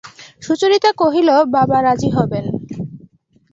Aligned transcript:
সুচরিতা 0.41 0.91
কহিল, 1.01 1.29
বাবা 1.55 1.77
রাজি 1.81 2.09
হবেন। 2.17 2.45